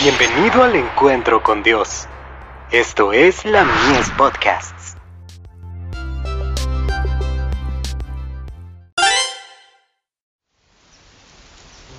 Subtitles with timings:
[0.00, 2.06] Bienvenido al encuentro con Dios.
[2.70, 4.94] Esto es la Mies Podcasts.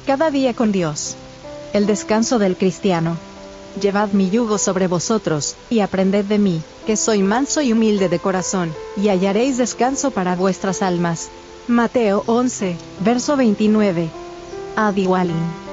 [0.08, 1.18] Cada día con Dios.
[1.74, 3.18] El descanso del cristiano.
[3.82, 8.20] Llevad mi yugo sobre vosotros, y aprended de mí, que soy manso y humilde de
[8.20, 11.30] corazón, y hallaréis descanso para vuestras almas.
[11.68, 14.08] Mateo 11, verso 29.
[14.78, 15.06] Adi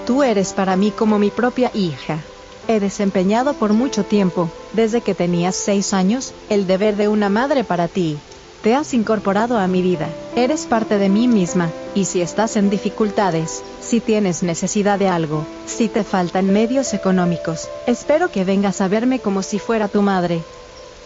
[0.06, 2.20] tú eres para mí como mi propia hija.
[2.68, 7.64] He desempeñado por mucho tiempo, desde que tenías seis años, el deber de una madre
[7.64, 8.16] para ti.
[8.62, 12.70] Te has incorporado a mi vida, eres parte de mí misma, y si estás en
[12.70, 18.88] dificultades, si tienes necesidad de algo, si te faltan medios económicos, espero que vengas a
[18.88, 20.42] verme como si fuera tu madre.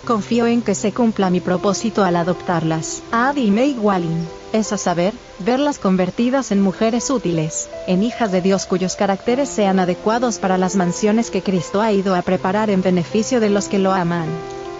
[0.05, 3.03] Confío en que se cumpla mi propósito al adoptarlas.
[3.13, 8.65] Adi May Walling, es a saber, verlas convertidas en mujeres útiles, en hijas de Dios
[8.65, 13.41] cuyos caracteres sean adecuados para las mansiones que Cristo ha ido a preparar en beneficio
[13.41, 14.29] de los que lo aman.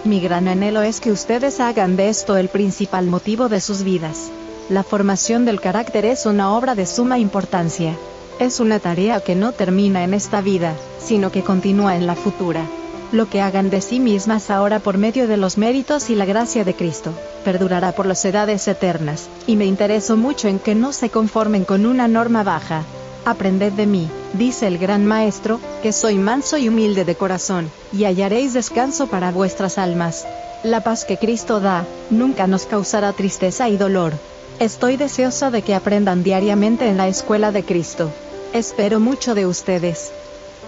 [0.03, 4.31] Mi gran anhelo es que ustedes hagan de esto el principal motivo de sus vidas.
[4.69, 7.95] La formación del carácter es una obra de suma importancia.
[8.39, 12.65] Es una tarea que no termina en esta vida, sino que continúa en la futura.
[13.11, 16.63] Lo que hagan de sí mismas ahora por medio de los méritos y la gracia
[16.63, 21.09] de Cristo, perdurará por las edades eternas, y me intereso mucho en que no se
[21.09, 22.83] conformen con una norma baja.
[23.25, 28.05] Aprended de mí, dice el gran Maestro, que soy manso y humilde de corazón, y
[28.05, 30.25] hallaréis descanso para vuestras almas.
[30.63, 34.13] La paz que Cristo da, nunca nos causará tristeza y dolor.
[34.59, 38.09] Estoy deseosa de que aprendan diariamente en la escuela de Cristo.
[38.53, 40.11] Espero mucho de ustedes.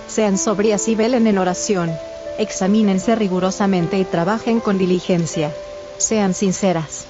[0.09, 1.91] Sean sobrias y velen en oración.
[2.37, 5.53] Examínense rigurosamente y trabajen con diligencia.
[5.97, 7.05] Sean sinceras.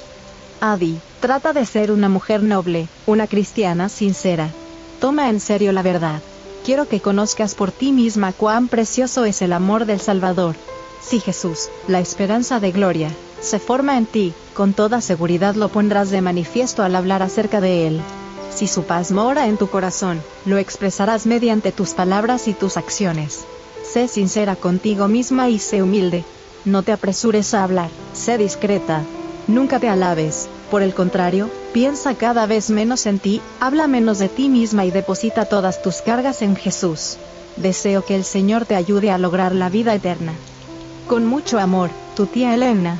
[0.60, 4.50] Adi, trata de ser una mujer noble, una cristiana sincera.
[5.00, 6.22] Toma en serio la verdad.
[6.66, 10.56] Quiero que conozcas por ti misma cuán precioso es el amor del Salvador.
[11.02, 13.10] Si Jesús, la esperanza de gloria,
[13.42, 17.88] se forma en ti, con toda seguridad lo pondrás de manifiesto al hablar acerca de
[17.88, 18.02] Él.
[18.54, 23.46] Si su paz mora en tu corazón, lo expresarás mediante tus palabras y tus acciones.
[23.84, 26.24] Sé sincera contigo misma y sé humilde.
[26.66, 29.04] No te apresures a hablar, sé discreta.
[29.48, 34.30] Nunca te alabes, por el contrario, piensa cada vez menos en ti, habla menos de
[34.30, 37.18] ti misma y deposita todas tus cargas en Jesús.
[37.58, 40.34] Deseo que el Señor te ayude a lograr la vida eterna.
[41.08, 43.00] Con mucho amor, tu tía Elena.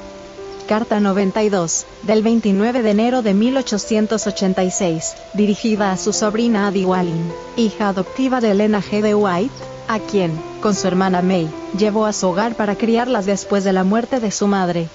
[0.68, 7.90] Carta 92, del 29 de enero de 1886, dirigida a su sobrina Addie Walling, hija
[7.90, 9.02] adoptiva de Elena G.
[9.02, 9.54] de White,
[9.88, 13.84] a quien, con su hermana May, llevó a su hogar para criarlas después de la
[13.84, 14.88] muerte de su madre.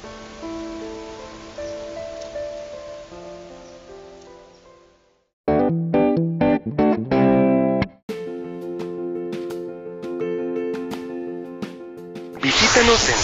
[12.42, 13.16] Visítanos en